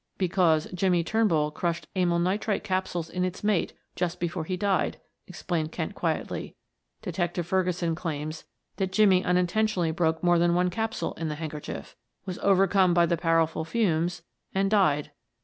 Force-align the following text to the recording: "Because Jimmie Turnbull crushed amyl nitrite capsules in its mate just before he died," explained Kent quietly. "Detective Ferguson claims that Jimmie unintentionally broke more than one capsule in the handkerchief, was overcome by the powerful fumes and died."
"Because 0.17 0.65
Jimmie 0.73 1.03
Turnbull 1.03 1.51
crushed 1.51 1.85
amyl 1.95 2.17
nitrite 2.17 2.63
capsules 2.63 3.07
in 3.07 3.23
its 3.23 3.43
mate 3.43 3.73
just 3.95 4.19
before 4.19 4.45
he 4.45 4.57
died," 4.57 4.99
explained 5.27 5.71
Kent 5.71 5.93
quietly. 5.93 6.55
"Detective 7.03 7.45
Ferguson 7.45 7.93
claims 7.93 8.45
that 8.77 8.91
Jimmie 8.91 9.23
unintentionally 9.23 9.91
broke 9.91 10.23
more 10.23 10.39
than 10.39 10.55
one 10.55 10.71
capsule 10.71 11.13
in 11.19 11.27
the 11.27 11.35
handkerchief, 11.35 11.95
was 12.25 12.39
overcome 12.39 12.95
by 12.95 13.05
the 13.05 13.15
powerful 13.15 13.63
fumes 13.63 14.23
and 14.55 14.71
died." 14.71 15.11